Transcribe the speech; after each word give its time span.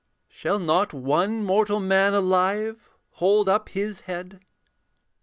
Shall 0.29 0.57
not 0.57 0.93
one 0.95 1.43
mortal 1.45 1.79
man 1.79 2.15
alive 2.15 2.89
Hold 3.17 3.47
up 3.47 3.69
his 3.69 3.99
head? 3.99 4.39